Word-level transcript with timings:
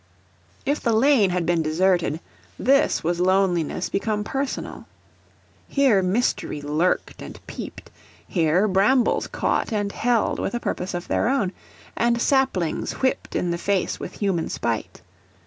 If 0.65 0.79
the 0.79 0.93
lane 0.93 1.29
had 1.29 1.45
been 1.45 1.61
deserted, 1.61 2.19
this 2.57 3.03
was 3.03 3.19
loneliness 3.19 3.87
become 3.87 4.23
personal. 4.23 4.87
Here 5.67 6.01
mystery 6.01 6.59
lurked 6.59 7.21
and 7.21 7.39
peeped; 7.45 7.91
here 8.27 8.67
brambles 8.67 9.27
caught 9.27 9.71
and 9.71 9.91
held 9.91 10.39
with 10.39 10.55
a 10.55 10.59
purpose 10.59 10.95
of 10.95 11.07
their 11.07 11.29
own, 11.29 11.51
and 11.95 12.19
saplings 12.19 12.93
whipped 13.03 13.29
the 13.33 13.57
face 13.59 13.99
with 13.99 14.13
human 14.17 14.49
spite. 14.49 15.03